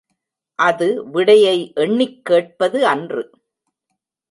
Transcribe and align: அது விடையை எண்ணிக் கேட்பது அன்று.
அது 0.59 1.09
விடையை 1.11 1.71
எண்ணிக் 1.75 2.25
கேட்பது 2.25 2.87
அன்று. 2.87 3.23